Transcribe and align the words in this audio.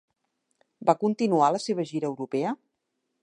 Va 0.89 0.95
continuar 1.03 1.51
la 1.57 1.61
seva 1.67 1.87
gira 1.91 2.11
europea? 2.13 2.57